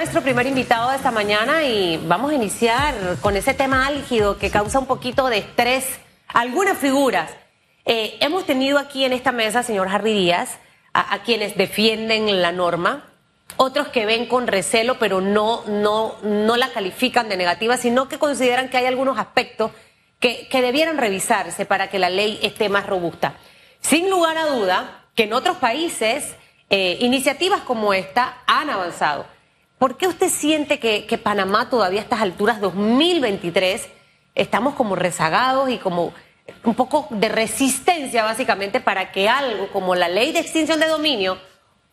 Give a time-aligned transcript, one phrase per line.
[0.00, 4.48] Nuestro primer invitado de esta mañana y vamos a iniciar con ese tema álgido que
[4.48, 7.28] causa un poquito de estrés algunas figuras.
[7.84, 10.60] Eh, hemos tenido aquí en esta mesa, señor Harry Díaz,
[10.92, 13.10] a, quienes defienden la norma,
[13.56, 18.20] otros que ven con recelo, pero no, no, no la califican de negativa, sino que
[18.20, 19.72] consideran que hay algunos aspectos
[20.20, 23.34] que, que debieran revisarse para que la ley esté más robusta.
[23.80, 26.36] Sin lugar a duda que en otros países
[26.70, 29.37] eh, iniciativas como esta han avanzado.
[29.78, 33.88] ¿Por qué usted siente que, que, Panamá todavía a estas alturas 2023
[34.34, 36.12] estamos como rezagados y como
[36.64, 41.38] un poco de resistencia básicamente para que algo como la ley de extinción de dominio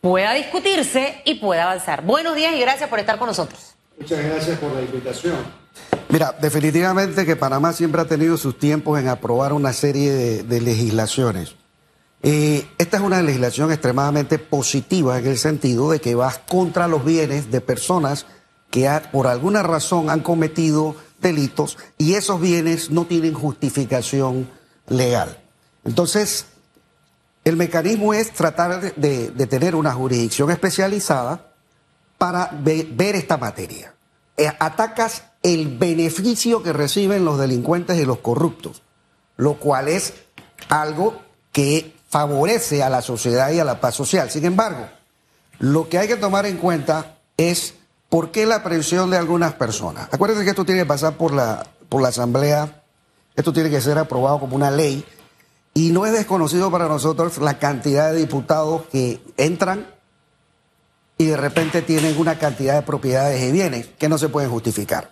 [0.01, 2.03] pueda discutirse y pueda avanzar?
[2.03, 3.75] Buenos días y gracias por estar con nosotros.
[3.99, 5.35] Muchas gracias por la invitación.
[6.09, 10.61] Mira, definitivamente que Panamá siempre ha tenido sus tiempos en aprobar una serie de, de
[10.61, 11.55] legislaciones.
[12.21, 17.51] Esta es una legislación extremadamente positiva en el sentido de que va contra los bienes
[17.51, 18.25] de personas
[18.71, 24.49] que por alguna razón han cometido delitos y esos bienes no tienen justificación
[24.87, 25.39] legal.
[25.85, 26.47] Entonces,
[27.45, 31.53] el mecanismo es tratar de, tener una jurisdicción especializada
[32.17, 33.93] para ve, ver esta materia.
[34.35, 38.81] Eh, atacas el beneficio que reciben los delincuentes y los corruptos,
[39.37, 40.15] lo cual es
[40.69, 44.31] algo que favorece a la sociedad y a la paz social.
[44.31, 44.87] Sin embargo,
[45.59, 47.73] lo que hay que tomar en cuenta es
[48.07, 50.07] por qué la presión de algunas personas.
[50.13, 52.83] Acuérdense que esto tiene que pasar por la, por la Asamblea,
[53.35, 55.05] esto tiene que ser aprobado como una ley,
[55.73, 59.85] y no es desconocido para nosotros la cantidad de diputados que entran
[61.17, 65.09] y de repente tienen una cantidad de propiedades y bienes que no se pueden justificar.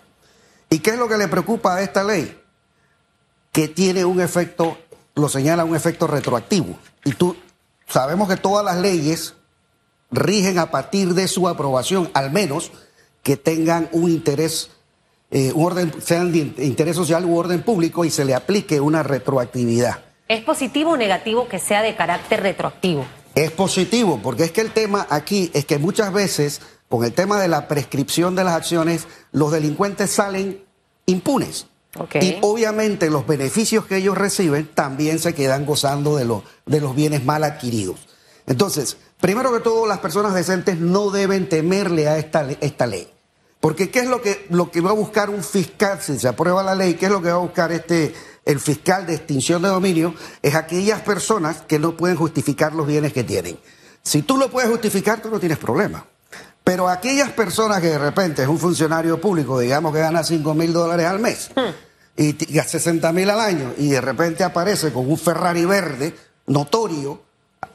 [0.69, 2.41] ¿Y qué es lo que le preocupa a esta ley?
[3.51, 4.77] Que tiene un efecto,
[5.16, 6.78] lo señala un efecto retroactivo.
[7.06, 7.36] Y tú,
[7.88, 9.36] sabemos que todas las leyes
[10.11, 12.72] rigen a partir de su aprobación, al menos
[13.22, 14.72] que tengan un interés,
[15.31, 19.03] eh, un orden, sean de interés social u orden público y se le aplique una
[19.03, 20.03] retroactividad.
[20.28, 23.05] ¿Es positivo o negativo que sea de carácter retroactivo?
[23.36, 27.39] Es positivo, porque es que el tema aquí es que muchas veces, con el tema
[27.39, 30.64] de la prescripción de las acciones, los delincuentes salen
[31.05, 31.67] impunes.
[32.20, 36.26] Y obviamente los beneficios que ellos reciben también se quedan gozando de,
[36.65, 37.99] de los bienes mal adquiridos.
[38.48, 43.09] Entonces, primero que todo, las personas decentes no deben temerle a esta, esta ley.
[43.59, 46.64] Porque ¿qué es lo que, lo que va a buscar un fiscal si se aprueba
[46.64, 46.95] la ley?
[46.95, 50.14] ¿Qué es lo que va a buscar este, el fiscal de extinción de dominio?
[50.42, 53.58] Es aquellas personas que no pueden justificar los bienes que tienen.
[54.02, 56.05] Si tú lo puedes justificar, tú no tienes problema.
[56.63, 60.71] Pero aquellas personas que de repente es un funcionario público, digamos que gana 5 mil
[60.71, 62.21] dólares al mes hmm.
[62.21, 66.15] y, y a 60 mil al año, y de repente aparece con un Ferrari verde
[66.47, 67.21] notorio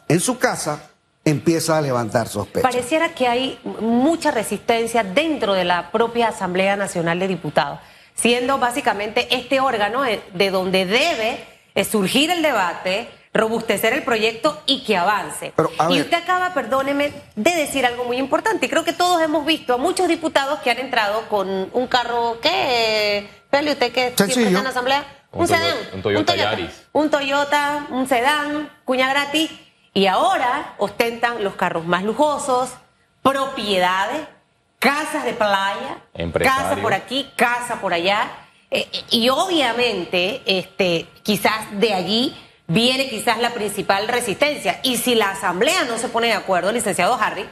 [0.08, 0.90] en su casa,
[1.24, 2.62] empieza a levantar sospechas.
[2.62, 7.80] Pareciera que hay mucha resistencia dentro de la propia Asamblea Nacional de Diputados,
[8.14, 11.44] siendo básicamente este órgano de donde debe
[11.84, 15.52] surgir el debate, robustecer el proyecto y que avance.
[15.54, 18.66] Pero, y usted acaba, perdóneme, de decir algo muy importante.
[18.66, 22.38] Y creo que todos hemos visto a muchos diputados que han entrado con un carro,
[22.42, 23.28] ¿qué?
[23.48, 25.04] Pele, ¿usted que siempre está en la Asamblea?
[25.32, 25.76] Un, un sedán.
[25.94, 26.86] Un Toyota, un Toyota Yaris.
[26.92, 29.50] Un Toyota, un sedán, cuña gratis.
[29.94, 32.70] Y ahora ostentan los carros más lujosos,
[33.22, 34.26] propiedades,
[34.78, 36.02] casas de playa,
[36.42, 38.30] casa por aquí, casa por allá.
[38.70, 42.36] Eh, y obviamente, este, quizás de allí
[42.68, 44.78] viene quizás la principal resistencia.
[44.84, 47.48] Y si la Asamblea no se pone de acuerdo, licenciado Harry,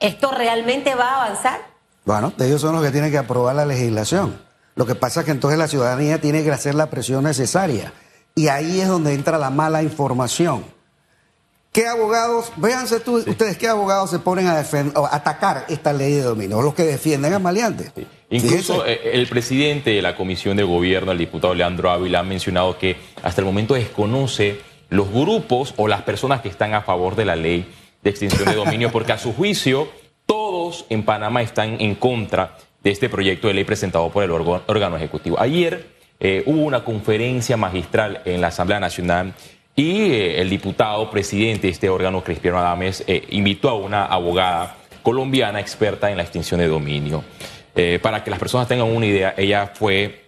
[0.00, 1.60] ¿esto realmente va a avanzar?
[2.04, 4.40] Bueno, ellos son los que tienen que aprobar la legislación.
[4.74, 7.92] Lo que pasa es que entonces la ciudadanía tiene que hacer la presión necesaria.
[8.34, 10.64] Y ahí es donde entra la mala información.
[11.74, 13.30] ¿Qué abogados, véanse tú, sí.
[13.30, 16.62] ustedes, qué abogados se ponen a, defender, a atacar esta ley de dominio?
[16.62, 17.90] Los que defienden a maleantes.
[17.96, 18.06] Sí.
[18.30, 22.78] Incluso eh, el presidente de la Comisión de Gobierno, el diputado Leandro Ávila, ha mencionado
[22.78, 27.24] que hasta el momento desconoce los grupos o las personas que están a favor de
[27.24, 27.68] la ley
[28.04, 29.88] de extinción de dominio, porque a su juicio
[30.26, 34.96] todos en Panamá están en contra de este proyecto de ley presentado por el órgano
[34.96, 35.40] ejecutivo.
[35.40, 35.88] Ayer
[36.20, 39.34] eh, hubo una conferencia magistral en la Asamblea Nacional
[39.76, 44.76] y eh, el diputado presidente de este órgano, Cristiano Adames, eh, invitó a una abogada
[45.02, 47.24] colombiana experta en la extinción de dominio.
[47.74, 50.22] Eh, para que las personas tengan una idea, ella fue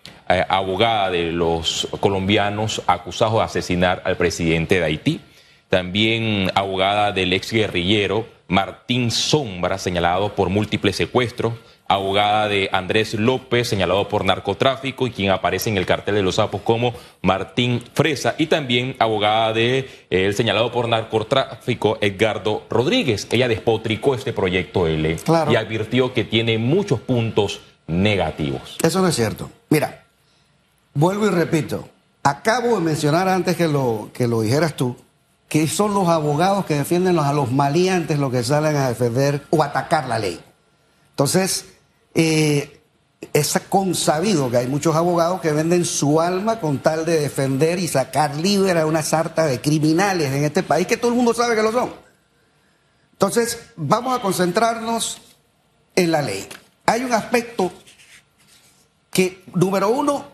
[0.48, 5.20] abogada de los colombianos acusados de asesinar al presidente de Haití,
[5.68, 11.54] también abogada del ex guerrillero Martín Sombra, señalado por múltiples secuestros,
[11.88, 16.36] abogada de Andrés López, señalado por narcotráfico y quien aparece en el cartel de los
[16.36, 16.92] sapos como
[17.22, 23.28] Martín Fresa, y también abogada de eh, el señalado por narcotráfico Edgardo Rodríguez.
[23.30, 25.52] Ella despotricó este proyecto de ley Claro.
[25.52, 28.76] y advirtió que tiene muchos puntos negativos.
[28.82, 29.50] Eso no es cierto.
[29.70, 30.04] Mira,
[30.94, 31.88] vuelvo y repito.
[32.22, 34.96] Acabo de mencionar antes que lo, que lo dijeras tú,
[35.48, 39.62] que son los abogados que defienden a los maleantes los que salen a defender o
[39.62, 40.40] atacar la ley.
[41.10, 41.66] Entonces,
[42.18, 42.80] eh,
[43.34, 47.88] es consabido que hay muchos abogados que venden su alma con tal de defender y
[47.88, 51.54] sacar libre a una sarta de criminales en este país que todo el mundo sabe
[51.54, 51.92] que lo son.
[53.12, 55.18] Entonces, vamos a concentrarnos
[55.94, 56.48] en la ley.
[56.86, 57.70] Hay un aspecto
[59.10, 60.24] que, número uno,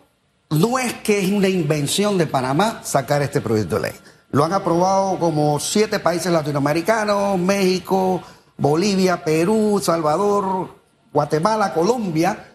[0.51, 4.01] no es que es una invención de Panamá sacar este proyecto de ley.
[4.31, 8.23] Lo han aprobado como siete países latinoamericanos, México,
[8.57, 10.82] Bolivia, Perú, Salvador,
[11.13, 12.49] Guatemala, Colombia,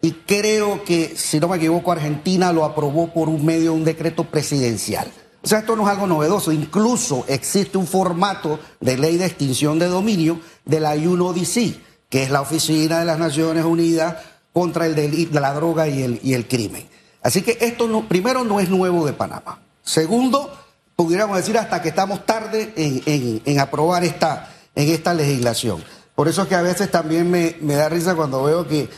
[0.00, 3.84] y creo que, si no me equivoco, Argentina lo aprobó por un medio de un
[3.84, 5.10] decreto presidencial.
[5.42, 6.52] O sea, esto no es algo novedoso.
[6.52, 11.76] Incluso existe un formato de ley de extinción de dominio de la UNODC,
[12.08, 14.16] que es la Oficina de las Naciones Unidas
[14.52, 16.02] contra el delito, la droga y
[16.32, 16.86] el, crimen.
[17.22, 19.60] Así que esto, no, primero, no es nuevo de Panamá.
[19.82, 20.50] Segundo,
[20.96, 25.82] pudiéramos decir hasta que estamos tarde en, en- en aprobar esta, en esta legislación.
[26.14, 28.88] Por eso es que a veces también me, da risa cuando veo que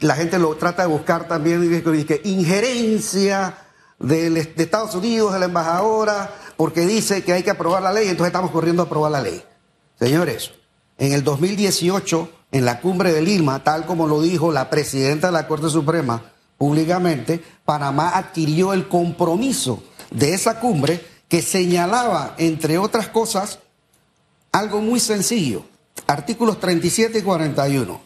[0.00, 3.58] la gente lo trata de buscar también y dice que injerencia
[3.98, 8.28] de Estados Unidos, de la embajadora, porque dice que hay que aprobar la ley, entonces
[8.28, 9.42] estamos corriendo a aprobar la ley.
[9.98, 10.52] Señores,
[10.98, 15.32] en el 2018, en la cumbre de Lima, tal como lo dijo la presidenta de
[15.34, 16.22] la Corte Suprema
[16.56, 23.58] públicamente, Panamá adquirió el compromiso de esa cumbre que señalaba, entre otras cosas,
[24.52, 25.64] algo muy sencillo.
[26.06, 28.00] Artículos 37 y 41.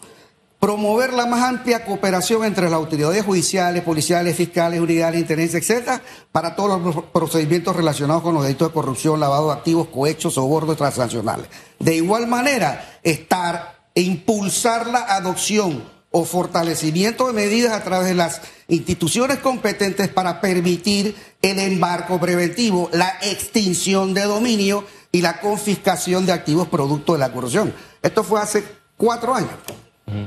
[0.58, 6.02] Promover la más amplia cooperación entre las autoridades judiciales, policiales, fiscales, unidades de inteligencia, etcétera,
[6.32, 10.76] para todos los procedimientos relacionados con los delitos de corrupción, lavado de activos, cohechos, sobornos
[10.76, 11.46] transnacionales.
[11.78, 18.14] De igual manera, estar e impulsar la adopción o fortalecimiento de medidas a través de
[18.14, 26.26] las instituciones competentes para permitir el embarco preventivo, la extinción de dominio y la confiscación
[26.26, 27.72] de activos producto de la corrupción.
[28.02, 28.64] Esto fue hace
[28.96, 29.50] cuatro años.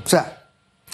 [0.06, 0.44] O sea,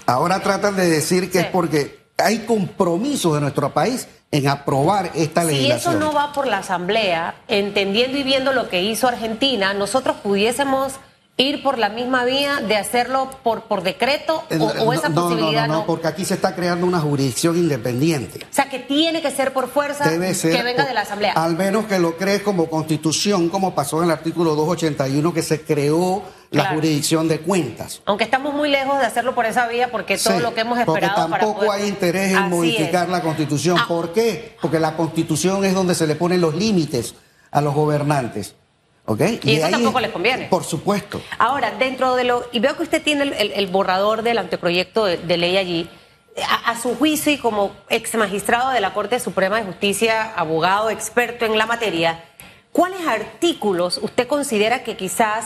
[0.06, 1.46] ahora tratan de decir que Sí.
[1.46, 5.94] es porque hay compromisos de nuestro país en aprobar esta Si legislación.
[5.96, 10.94] eso no va por la Asamblea, entendiendo y viendo lo que hizo Argentina, nosotros pudiésemos
[11.38, 15.62] ir por la misma vía de hacerlo por, por decreto o, o esa no, posibilidad
[15.62, 15.80] no, no, no.
[15.80, 18.40] no, porque aquí se está creando una jurisdicción independiente.
[18.44, 21.02] O sea, que tiene que ser por fuerza Debe ser que venga por- de la
[21.02, 21.34] Asamblea.
[21.34, 25.62] Al menos que lo crees como constitución, como pasó en el artículo 281 que se
[25.62, 26.76] creó la Claro.
[26.78, 28.02] jurisdicción de cuentas.
[28.06, 30.80] Aunque estamos muy lejos de hacerlo por esa vía, porque todo Sí, lo que hemos
[30.84, 33.10] porque esperado para tampoco poder- hay interés en Así modificar es.
[33.12, 33.78] la constitución.
[33.80, 33.86] Ah.
[33.88, 34.56] ¿Por qué?
[34.62, 37.14] Porque la constitución es donde se le ponen los límites
[37.52, 38.56] a los gobernantes.
[39.06, 39.22] ¿Ok?
[39.44, 40.46] Y eso tampoco les conviene.
[40.48, 41.20] Por supuesto.
[41.40, 42.46] Ahora, dentro de lo.
[42.52, 45.90] Y veo que usted tiene el, el- el borrador del anteproyecto de, de ley allí.
[46.48, 50.90] A, a su juicio y como ex magistrado de la Corte Suprema de Justicia, abogado
[50.92, 52.24] experto en la materia,
[52.72, 55.46] ¿cuáles artículos usted considera que quizás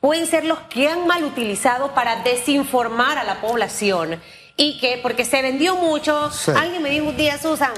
[0.00, 4.20] pueden ser los que han mal utilizado para desinformar a la población?
[4.56, 6.50] Y que, porque se vendió mucho, Sí.
[6.56, 7.72] alguien me dijo un día, Susan,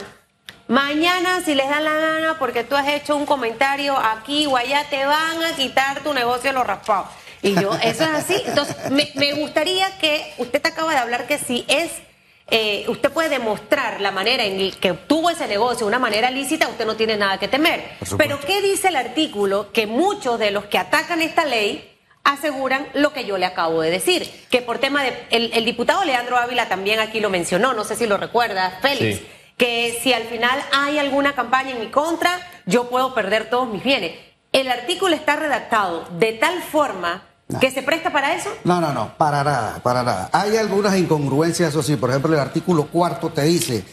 [0.68, 4.84] Mañana, si les da la gana, porque tú has hecho un comentario aquí o allá,
[4.90, 7.08] te van a quitar tu negocio los raspados.
[7.40, 8.34] Y yo, eso es así.
[8.44, 11.90] Entonces, me, me gustaría que usted te acaba de hablar que si es,
[12.50, 16.84] eh, usted puede demostrar la manera en que obtuvo ese negocio una manera lícita, usted
[16.84, 17.82] no tiene nada que temer.
[18.18, 21.97] Pero, ¿qué dice el artículo que muchos de los que atacan esta ley
[22.32, 24.30] aseguran lo que yo le acabo de decir?
[24.50, 25.12] Que por tema de.
[25.30, 29.18] El, el diputado Leandro Ávila también aquí lo mencionó, no sé si lo recuerda, Félix
[29.18, 29.26] Sí.
[29.56, 33.82] que si al final hay alguna campaña en mi contra, yo puedo perder todos mis
[33.82, 34.12] bienes.
[34.52, 37.58] El artículo está redactado de tal forma No.
[37.60, 38.50] que se presta para eso.
[38.64, 40.30] No, no, no, para nada, para nada.
[40.32, 41.96] Hay algunas incongruencias, eso sí.
[41.96, 43.84] Por ejemplo, el artículo cuarto te dice,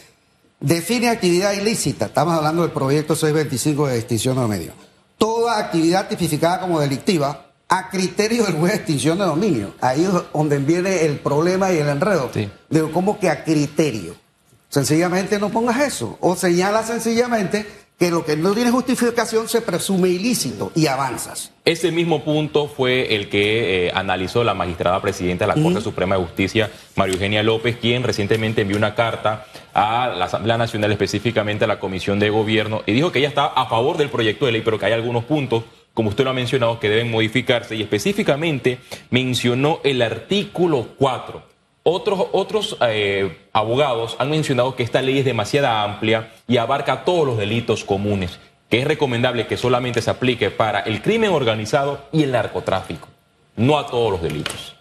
[0.60, 2.06] define actividad ilícita.
[2.06, 4.72] Estamos hablando del proyecto 625 de extinción de dominio.
[5.18, 9.74] Toda actividad tipificada como delictiva a criterio del juez de extinción de dominio.
[9.80, 12.30] Ahí es donde viene el problema y el enredo.
[12.32, 12.48] Sí.
[12.68, 14.14] Digo, ¿cómo que a criterio?
[14.68, 16.18] Sencillamente no pongas eso.
[16.20, 17.66] O señala sencillamente
[17.98, 21.50] que lo que no tiene justificación se presume ilícito y avanzas.
[21.64, 26.16] Ese mismo punto fue el que eh, analizó la magistrada presidenta de la Corte Suprema
[26.16, 31.64] de Justicia, María Eugenia López, quien recientemente envió una carta a la Asamblea Nacional, específicamente
[31.64, 34.52] a la Comisión de Gobierno, y dijo que ella está a favor del proyecto de
[34.52, 35.64] ley, pero que hay algunos puntos
[35.96, 41.42] como usted lo ha mencionado, que deben modificarse y específicamente mencionó el artículo 4.
[41.84, 47.26] Otros, otros eh, abogados han mencionado que esta ley es demasiado amplia y abarca todos
[47.26, 48.38] los delitos comunes,
[48.68, 53.08] que es recomendable que solamente se aplique para el crimen organizado y el narcotráfico,
[53.56, 54.76] no a todos los delitos.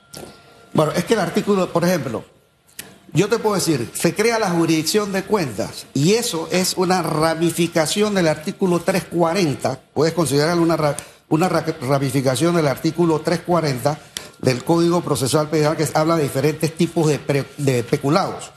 [0.73, 2.25] Bueno, es que el artículo, por ejemplo,
[3.15, 8.13] yo te puedo decir, se crea la jurisdicción de cuentas y eso es una ramificación
[8.13, 13.97] del artículo 340, puedes considerarlo una, ramificación del artículo 340
[14.41, 18.51] del Código Procesal Penal que habla de diferentes tipos de, de peculados.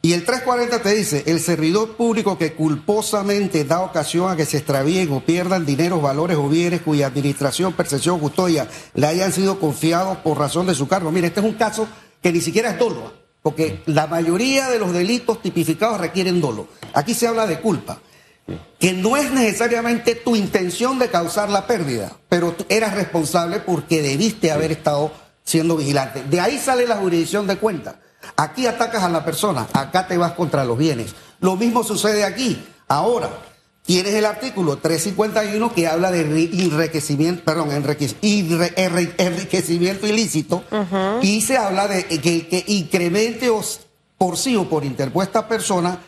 [0.00, 4.56] Y el 340 te dice, el servidor público que culposamente da ocasión a que se
[4.56, 9.60] extravíen o pierdan dinero, valores o bienes cuya administración, percepción o custodia le hayan sido
[9.60, 11.10] confiados por razón de su cargo.
[11.10, 11.86] Mire, este es un caso
[12.22, 13.17] que ni siquiera es dolo.
[13.42, 16.68] Porque la mayoría de los delitos tipificados requieren dolo.
[16.92, 17.98] Aquí se habla de culpa,
[18.78, 24.02] que no es necesariamente tu intención de causar la pérdida, pero tú eras responsable porque
[24.02, 25.12] debiste haber estado
[25.44, 26.22] siendo vigilante.
[26.24, 28.00] De ahí sale la jurisdicción de cuenta.
[28.36, 31.14] Aquí atacas a la persona, acá te vas contra los bienes.
[31.40, 32.62] Lo mismo sucede aquí.
[32.88, 33.30] Ahora,
[33.88, 40.62] Tienes el artículo 351 que habla de enriquecimiento, perdón, enriquecimiento ilícito
[41.22, 43.50] y se habla de que, que incremente
[44.18, 46.00] por sí o por interpuesta persona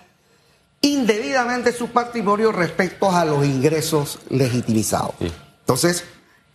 [0.83, 5.15] indebidamente su patrimonio respecto a los ingresos legitimizados.
[5.61, 6.05] Entonces,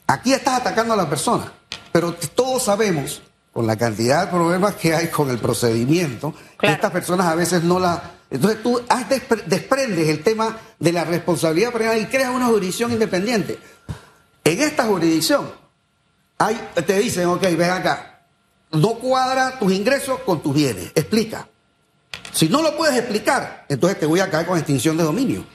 [0.05, 1.51] aquí estás atacando a la persona,
[1.91, 6.91] pero todos sabemos, con la cantidad de problemas que hay con el procedimiento, que estas
[6.91, 8.81] personas a veces no la entonces tú
[9.45, 13.57] desprendes el tema de la responsabilidad penal y creas una jurisdicción independiente.
[14.43, 15.51] En esta jurisdicción
[16.37, 18.23] hay, te dicen, ok, ven acá,
[18.71, 21.47] no cuadra tus ingresos con tus bienes, explica.
[22.33, 25.45] Si no lo puedes explicar, entonces te voy a caer con extinción de dominio.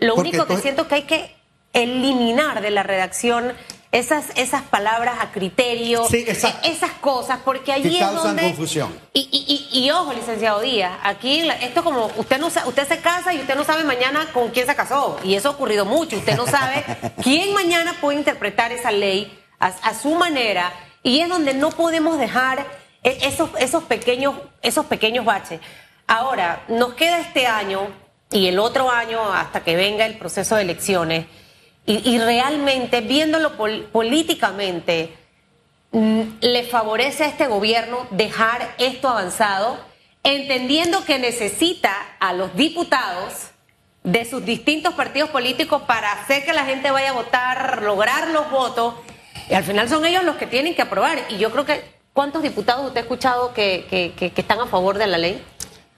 [0.00, 1.36] Lo único que siento que hay que
[1.72, 3.52] eliminar de la redacción
[3.94, 6.26] esas, esas palabras a criterio, e,
[6.64, 8.42] esas cosas, porque allí es donde...
[8.42, 8.92] confusión.
[9.12, 13.38] Y, y, y, ojo, licenciado Díaz, aquí esto como usted no usted se casa y
[13.38, 16.44] usted no sabe mañana con quién se casó, y eso ha ocurrido mucho, usted no
[16.44, 16.84] sabe
[17.22, 20.72] quién mañana puede interpretar esa ley a, su manera,
[21.04, 22.66] y es donde no podemos dejar
[23.04, 25.60] e, esos, esos, pequeños, esos pequeños baches.
[26.08, 27.86] Ahora, nos queda este año
[28.32, 31.26] y el otro año hasta que venga el proceso de elecciones
[31.86, 33.52] y, realmente viéndolo
[33.92, 35.14] políticamente,
[35.92, 39.78] mm, le favorece a este gobierno dejar esto avanzado,
[40.22, 43.50] entendiendo que necesita a los diputados
[44.02, 48.50] de sus distintos partidos políticos para hacer que la gente vaya a votar, lograr los
[48.50, 48.94] votos,
[49.50, 51.18] y al final son ellos los que tienen que aprobar.
[51.28, 53.86] Y yo creo que, ¿cuántos diputados usted ha escuchado que,
[54.16, 55.42] que están a favor de la ley?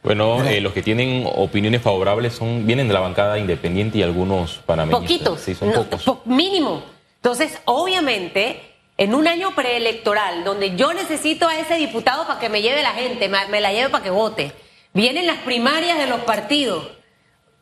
[0.06, 4.60] Bueno, eh, los que tienen opiniones favorables son vienen de la bancada independiente y algunos
[4.64, 5.00] panameños.
[5.00, 5.40] Poquitos.
[5.40, 6.24] Sí, son pocos.
[6.24, 6.84] mínimo.
[7.16, 8.62] Entonces, obviamente,
[8.96, 12.92] en un año preelectoral, donde yo necesito a ese diputado para que me lleve la
[12.92, 14.52] gente, me la lleve para que vote,
[14.94, 16.86] vienen las primarias de los partidos.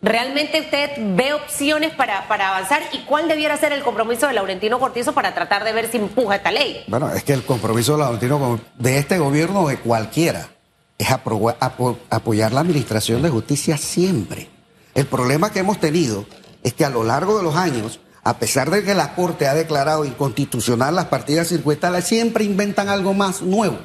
[0.03, 2.83] ¿Realmente usted ve opciones para, para avanzar?
[2.93, 6.37] ¿Y cuál debiera ser el compromiso de Laurentino Cortizo para tratar de ver si empuja
[6.37, 6.85] esta ley?
[6.89, 10.51] Bueno, es que el compromiso de Laurentino de este gobierno de cualquiera
[10.99, 14.49] es apoyar la administración de justicia siempre.
[14.95, 16.27] El problema que hemos tenido
[16.63, 19.55] es que a lo largo de los años, a pesar de que la Corte ha
[19.55, 23.79] declarado inconstitucional las partidas circunstanciales, siempre inventan algo más nuevo.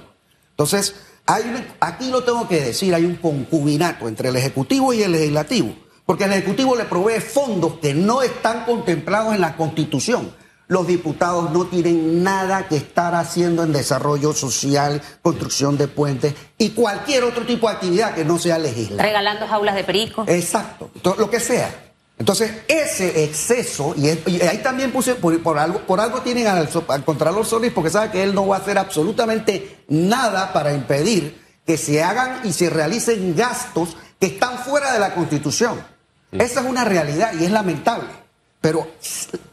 [0.51, 1.43] Entonces, hay,
[1.79, 5.75] aquí lo tengo que decir, hay un concubinato entre el Ejecutivo y el Legislativo,
[6.05, 10.31] porque el Ejecutivo le provee fondos que no están contemplados en la Constitución
[10.69, 16.69] los diputados no tienen nada que estar haciendo en desarrollo social, construcción de puentes y
[16.69, 19.01] cualquier otro tipo de actividad que no sea legislativa.
[19.01, 20.23] Regalando jaulas de perico.
[20.27, 21.87] Exacto, lo que sea.
[22.19, 27.45] Entonces, ese exceso, y, ahí también puse, por, algo, por algo tienen al, al Contralor
[27.45, 32.03] Solís, porque sabe que él no va a hacer absolutamente nada para impedir que se
[32.03, 35.83] hagan y se realicen gastos que están fuera de la Constitución.
[36.31, 38.28] Esa es una realidad y es lamentable.
[38.61, 38.87] Pero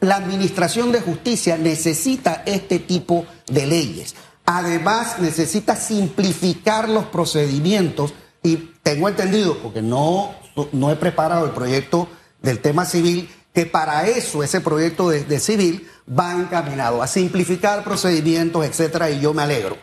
[0.01, 4.15] la Administración de Justicia necesita este tipo de leyes.
[4.45, 10.35] Además, necesita simplificar los procedimientos y tengo entendido, porque no,
[10.73, 12.09] no he preparado el proyecto
[12.43, 18.65] del tema civil, que para eso ese proyecto de, civil va encaminado a simplificar procedimientos,
[18.65, 19.77] etcétera, y yo me alegro.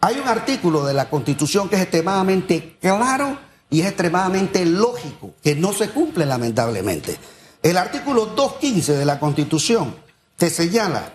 [0.00, 3.38] Hay un artículo de la Constitución que es extremadamente claro
[3.70, 7.16] y es extremadamente lógico, que no se cumple lamentablemente.
[7.64, 9.96] El artículo 215 de la Constitución
[10.36, 11.14] te señala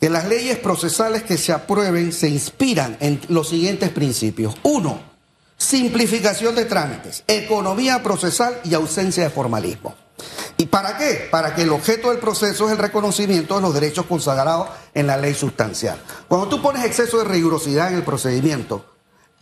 [0.00, 4.56] que las leyes procesales que se aprueben se inspiran en los siguientes principios.
[4.64, 5.00] Uno,
[5.56, 9.94] simplificación de trámites, economía procesal y ausencia de formalismo.
[10.56, 11.28] ¿Y para qué?
[11.30, 15.16] Para que el objeto del proceso es el reconocimiento de los derechos consagrados en la
[15.18, 16.02] ley sustancial.
[16.26, 18.86] Cuando tú pones exceso de rigurosidad en el procedimiento,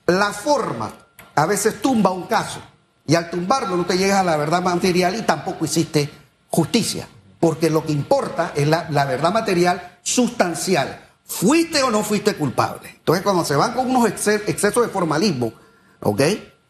[0.06, 0.92] la forma
[1.34, 2.60] a veces tumba un caso
[3.06, 6.10] y al tumbarlo no te llegas a la verdad material y tampoco hiciste
[6.50, 7.08] justicia,
[7.40, 11.02] porque lo que importa es la, la verdad material sustancial.
[11.24, 12.88] ¿Fuiste o no fuiste culpable?
[12.98, 15.52] Entonces cuando se van con unos exce- excesos de formalismo,
[16.00, 16.20] ¿ok?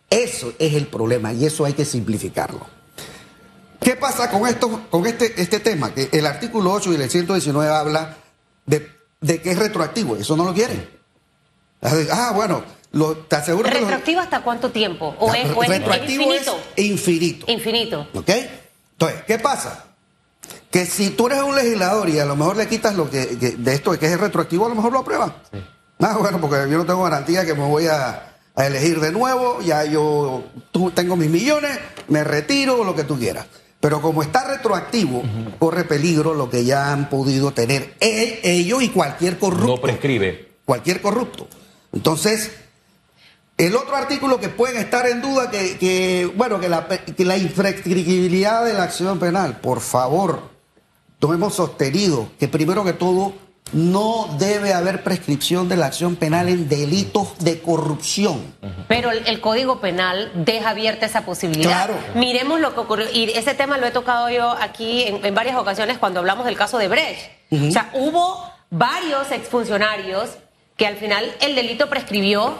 [0.09, 2.67] Eso es el problema y eso hay que simplificarlo.
[3.81, 5.93] ¿Qué pasa con, esto, con este, este tema?
[5.93, 8.17] Que el artículo 8 y el 119 habla
[8.65, 8.91] de,
[9.21, 10.17] de que es retroactivo.
[10.17, 10.89] Eso no lo quieren.
[12.11, 15.15] Ah, bueno, lo, te aseguro que los- ¿Retroactivo hasta cuánto tiempo?
[15.19, 15.71] ¿O es, o es-
[16.03, 16.59] infinito?
[16.77, 17.47] es infinito.
[17.51, 18.09] Infinito.
[18.15, 18.31] ¿Ok?
[18.93, 19.85] Entonces, ¿qué pasa?
[20.71, 23.53] Que si tú eres un legislador y a lo mejor le quitas lo que, que-
[23.53, 25.35] de esto de que es retroactivo, a lo mejor lo aprueban.
[26.01, 29.61] Ah, bueno, porque yo no tengo garantía que me voy a, a elegir de nuevo,
[29.63, 31.79] ya yo tú, tengo mis millones,
[32.09, 33.47] me retiro, lo que tú quieras.
[33.81, 35.23] Pero como está retroactivo,
[35.59, 39.67] corre peligro lo que ya han podido tener e- ellos y cualquier corrupto.
[39.67, 40.49] No prescribe.
[40.65, 41.47] Cualquier corrupto.
[41.93, 42.51] Entonces,
[43.59, 47.37] el otro artículo que pueden estar en duda, que, que, bueno, que la, que la
[47.37, 50.51] de la acción penal, por favor,
[51.21, 53.33] no hemos sostenido que primero que todo
[53.73, 58.55] no debe haber prescripción de la acción penal en delitos de corrupción.
[58.87, 61.87] Pero el, el Código Penal deja abierta esa posibilidad.
[61.87, 61.95] Claro.
[62.15, 63.07] Miremos lo que ocurrió.
[63.13, 66.57] Y ese tema lo he tocado yo aquí en, en varias ocasiones cuando hablamos del
[66.57, 67.23] caso de Brecht.
[67.51, 70.31] O sea, hubo varios exfuncionarios
[70.77, 72.55] que al final el delito prescribió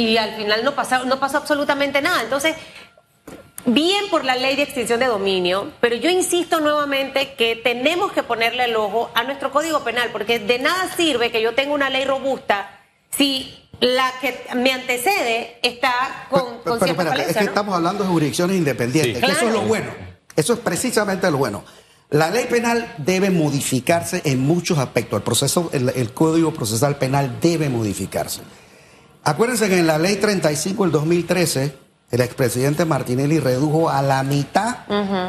[0.00, 2.22] y al final no pasó, no pasó absolutamente nada.
[2.22, 2.54] Entonces,
[3.64, 8.22] bien por la ley de extinción de dominio, pero yo insisto nuevamente que tenemos que
[8.22, 11.90] ponerle el ojo a nuestro código penal, porque de nada sirve que yo tenga una
[11.90, 12.70] ley robusta
[13.16, 17.48] si la que me antecede está con, Pero- con pero, cierta espérate, es que ¿no?
[17.50, 19.26] estamos hablando de jurisdicciones independientes, Sí.
[19.26, 19.90] que eso es lo bueno.
[20.36, 21.64] Eso es precisamente lo bueno.
[22.10, 25.16] La ley penal debe modificarse en muchos aspectos.
[25.18, 28.42] El proceso, el, el Código Procesal Penal debe modificarse.
[29.28, 31.76] Acuérdense que en la ley 35 del 2013,
[32.12, 34.76] el expresidente Martinelli redujo a la mitad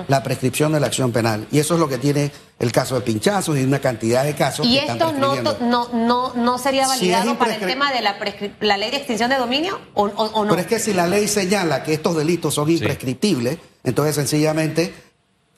[0.07, 1.47] la prescripción de la acción penal.
[1.51, 4.67] Y eso es lo que tiene el caso de pinchazos y una cantidad de casos
[4.67, 5.55] Y que están esto no, prescribiendo.
[5.55, 9.31] to- no, no, no sería Si validado para el tema de la, ley de extinción
[9.31, 10.49] de dominio o, o- o no.
[10.51, 14.93] Pero es que si la ley señala que estos delitos son imprescriptibles, entonces sencillamente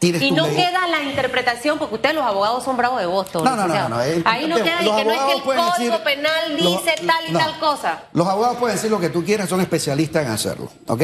[0.02, 3.44] y no queda la interpretación, porque ustedes los abogados son bravos de Boston.
[3.44, 5.42] No, no, no, no, no, el- Ahí no queda y que no es que el
[5.44, 7.40] código decir- penal los- dice tal y no.
[7.40, 8.04] tal cosa.
[8.14, 11.04] Los abogados pueden decir lo que tú quieras, son especialistas en hacerlo, ¿ok?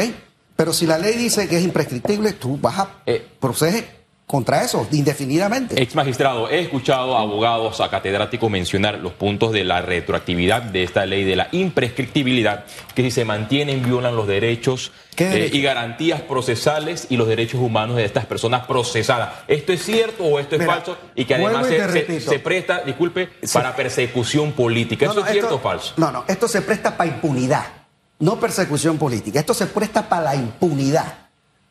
[0.55, 3.27] Pero si la ley dice que es imprescriptible, tú vas a Eh.
[3.39, 3.94] proceder
[4.27, 5.79] contra eso indefinidamente.
[5.81, 10.83] Ex magistrado, he escuchado a abogados, a catedráticos mencionar los puntos de la retroactividad de
[10.83, 15.61] esta ley, de la imprescriptibilidad, que si se mantienen violan los derechos ¿Qué eh, y
[15.61, 19.29] garantías procesales y los derechos humanos de estas personas procesadas.
[19.47, 20.97] ¿Esto es cierto o esto es Mira, falso?
[21.15, 22.31] Y que además y se, se- repito.
[22.31, 23.53] se presta, disculpe, Sí.
[23.53, 25.05] para persecución política.
[25.05, 25.93] No, ¿Eso no, es cierto o falso?
[25.97, 27.63] No, no, esto se presta para impunidad,
[28.19, 29.39] no persecución política.
[29.39, 31.13] Esto se presta para la impunidad.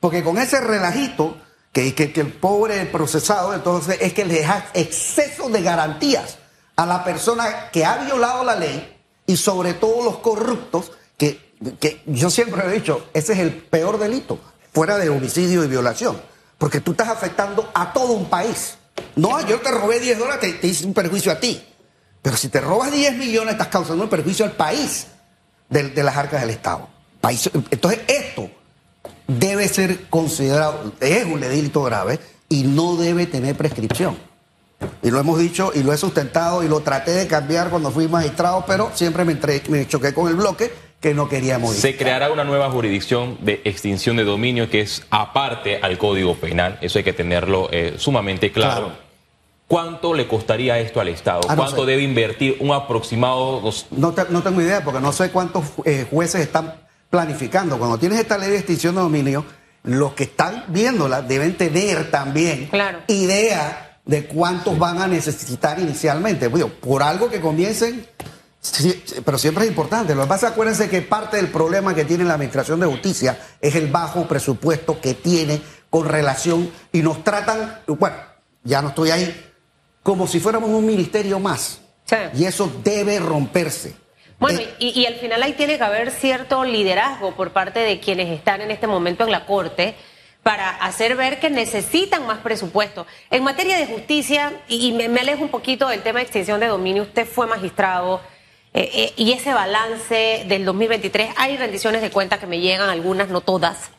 [0.01, 1.37] Porque con ese relajito,
[1.75, 6.39] que, que- que el pobre procesado, entonces, es que le deja exceso de garantías
[6.77, 12.03] a la persona que ha violado la ley y sobre todo los corruptos, que, que
[12.07, 14.39] yo siempre he dicho, ese es el peor delito,
[14.73, 16.21] fuera de homicidio y violación.
[16.59, 18.77] Porque tú estás afectando a todo un país.
[19.17, 21.63] No, yo te robé 10 dólares, te, te hice un perjuicio a ti.
[22.23, 25.09] Pero si te robas 10 millones, estás causando un perjuicio al país
[25.69, 26.89] de, de las arcas del Estado.
[27.21, 28.49] País- entonces, esto
[29.27, 34.17] debe ser considerado, es un delito grave y no debe tener prescripción.
[35.03, 38.07] Y lo hemos dicho y lo he sustentado y lo traté de cambiar cuando fui
[38.09, 41.91] magistrado, pero siempre me, entre- me choqué con el bloque que no quería modificar.
[41.93, 46.79] Se creará una nueva jurisdicción de extinción de dominio que es aparte al Código Penal.
[46.83, 48.87] Eso hay que tenerlo eh, sumamente claro.
[48.87, 49.05] Claro.
[49.67, 51.41] ¿Cuánto le costaría esto al Estado?
[51.49, 51.91] Ah, no ¿Cuánto sé.
[51.91, 53.61] debe invertir un aproximado?
[53.61, 56.75] dos- No, te- no tengo idea porque no sé cuántos eh, jueces están
[57.11, 57.79] planificando.
[57.79, 59.45] Cuando tienes esta ley de extinción de dominio,
[59.85, 62.99] los que están viéndola deben tener también Claro.
[63.09, 66.49] idea de cuántos van a necesitar inicialmente.
[66.49, 68.07] Digo, por algo que comiencen,
[68.61, 70.15] sí, sí, pero siempre es importante.
[70.15, 73.75] Lo que pasa, acuérdense que parte del problema que tiene la Administración de Justicia es
[73.75, 78.17] el bajo presupuesto que tiene con relación y nos tratan, bueno,
[78.63, 79.51] ya no estoy ahí,
[80.03, 81.79] como si fuéramos un ministerio más.
[82.05, 82.17] Sí.
[82.35, 83.95] Y eso debe romperse.
[84.39, 88.01] Bueno, Eh, y, y al final ahí tiene que haber cierto liderazgo por parte de
[88.01, 89.95] quienes están en este momento en la Corte
[90.43, 93.07] para hacer ver que necesitan más presupuesto.
[93.31, 96.61] En materia de justicia, y, y me, me alejo un poquito del tema de extinción
[96.61, 98.21] de dominio, usted fue magistrado
[98.75, 103.29] eh, eh, y ese balance del 2023, hay rendiciones de cuentas que me llegan, algunas,
[103.29, 103.91] no todas.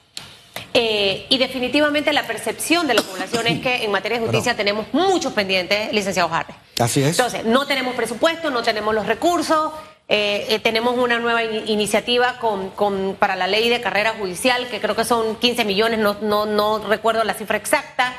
[0.74, 4.86] Eh, y definitivamente la percepción de la población es que en materia de justicia tenemos
[4.92, 6.54] muchos pendientes, licenciado Harry.
[6.80, 7.18] Así es.
[7.18, 9.72] Entonces, no tenemos presupuesto, no tenemos los recursos,
[10.08, 14.68] eh, eh, tenemos una nueva in- iniciativa con, con- para la ley de carrera judicial,
[14.70, 18.14] que creo que son 15 millones, no, no, no recuerdo la cifra exacta.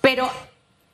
[0.00, 0.30] Pero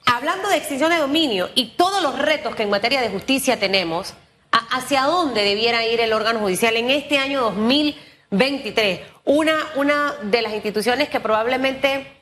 [0.07, 4.15] hablando de extinción de dominio y todos los retos que en materia de justicia tenemos,
[4.51, 9.01] ¿hacia dónde debiera ir el órgano judicial en este año 2023?
[9.27, 12.14] Una, una de las instituciones que probablemente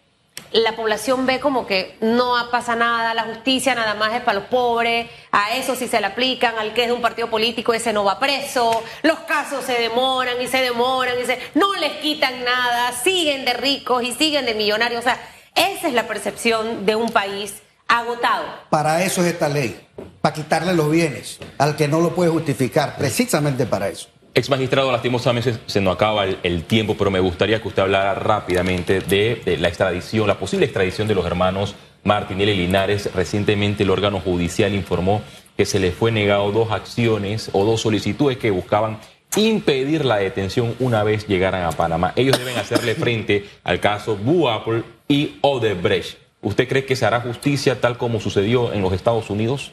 [0.53, 4.49] la población ve como que no pasa nada, la justicia nada más es para los
[4.49, 7.93] pobres, a eso sí se le aplican, al que es de un partido político ese
[7.93, 12.45] no va preso, los casos se demoran y se demoran y se, no les quitan
[12.45, 15.19] nada, siguen de ricos y siguen de millonarios, o sea,
[15.55, 18.45] esa es la percepción de un país agotado.
[18.71, 19.87] Para eso es esta ley,
[20.21, 24.09] para quitarle los bienes al que no lo puede justificar, precisamente para eso.
[24.35, 29.01] Ex magistrado, lastimosamente se nos acaba el, tiempo, pero me gustaría que usted hablara rápidamente
[29.01, 33.13] de, la extradición, la posible extradición de los hermanos Martinelli y Linares.
[33.15, 35.21] Recientemente el órgano judicial informó
[35.55, 38.99] que se les fue negado dos acciones o dos solicitudes que buscaban
[39.37, 42.15] impedir la detención una vez llegaran a Panamá.
[42.17, 46.17] Ellos deben hacerle frente al caso Boo Apple y Odebrecht.
[46.41, 49.73] ¿Usted cree que se hará justicia tal como sucedió en los Estados Unidos?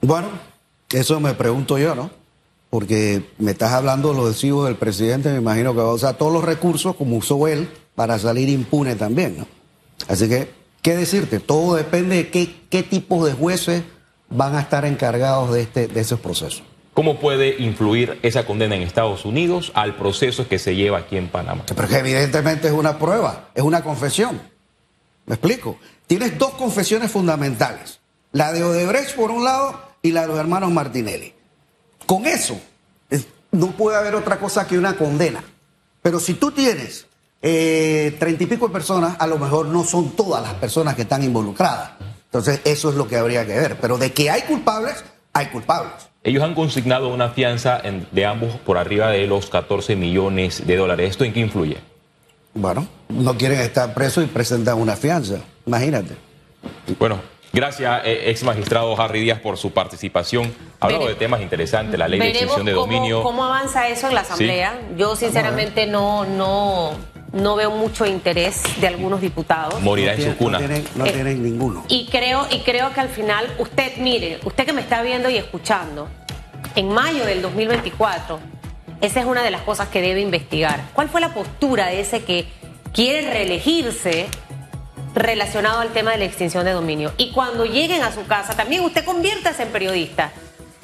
[0.00, 0.28] Bueno,
[0.90, 2.17] eso me pregunto yo, ¿no?
[2.70, 6.16] Porque me estás hablando de los decisivos del presidente, me imagino que va a usar
[6.16, 9.46] todos los recursos como usó él para salir impune también, ¿no?
[10.06, 10.50] Así que,
[10.82, 11.40] ¿qué decirte?
[11.40, 13.82] Todo depende de qué, qué tipos de jueces
[14.28, 16.62] van a estar encargados de, este, de esos procesos.
[16.94, 21.28] ¿Cómo puede influir esa condena en Estados Unidos al proceso que se lleva aquí en
[21.28, 21.62] Panamá?
[21.66, 24.40] Pero que evidentemente es una prueba, es una confesión.
[25.26, 25.78] ¿Me explico?
[26.08, 28.00] Tienes dos confesiones fundamentales.
[28.32, 31.34] La de Odebrecht por un lado y la de los hermanos Martinelli.
[32.08, 32.58] Con eso
[33.10, 35.44] es- no puede haber otra cosa que una condena.
[36.00, 37.04] Pero si tú tienes
[37.42, 41.02] eh, treinta y pico de personas, a lo mejor no son todas las personas que
[41.02, 41.90] están involucradas.
[42.24, 43.76] Entonces eso es lo que habría que ver.
[43.78, 45.92] Pero de que hay culpables, hay culpables.
[46.24, 50.76] Ellos han consignado una fianza en- de ambos por arriba de los 14 millones de
[50.76, 51.10] dólares.
[51.10, 51.76] ¿Esto en qué influye?
[52.54, 55.36] Bueno, no quieren estar presos y presentan una fianza.
[55.66, 56.16] Imagínate.
[56.98, 57.20] Bueno,
[57.52, 60.52] gracias, eh, ex magistrado Harry Díaz, por su participación.
[60.80, 63.22] Hablado Vere- de temas interesantes, la ley de extinción de cómo, dominio.
[63.22, 64.78] cómo avanza eso en la Asamblea.
[64.96, 66.92] Yo sinceramente no, no,
[67.32, 69.80] no veo mucho interés de algunos diputados.
[69.80, 70.58] Morirá no en su cuna.
[70.60, 71.84] No tienen, no Eh, tienen ninguno.
[71.88, 75.36] Y creo, y creo que al final, usted, mire, usted que me está viendo y
[75.36, 76.08] escuchando,
[76.76, 78.38] en mayo del 2024,
[79.00, 80.80] esa es una de las cosas que debe investigar.
[80.92, 82.46] ¿Cuál fue la postura de ese que
[82.92, 84.26] quiere reelegirse
[85.18, 87.12] relacionado al tema de la extinción de dominio?
[87.18, 90.32] Y cuando lleguen a su casa, también usted conviértase en periodista.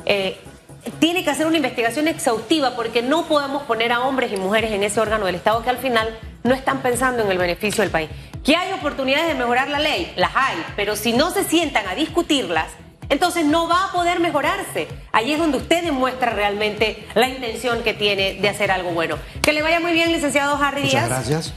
[0.04, 0.38] Eh,
[0.98, 4.82] tiene que hacer una investigación exhaustiva porque no podemos poner a hombres y mujeres en
[4.82, 8.10] ese órgano del Estado que al final no están pensando en el beneficio del país.
[8.44, 10.12] ¿Que hay oportunidades de mejorar la ley?
[10.16, 12.66] Las hay, pero si no se sientan a discutirlas,
[13.08, 14.88] entonces no va a poder mejorarse.
[15.12, 19.16] Ahí es donde usted demuestra realmente la intención que tiene de hacer algo bueno.
[19.42, 21.28] Que le vaya muy bien, licenciado Harry Muchas Díaz.
[21.28, 21.54] gracias.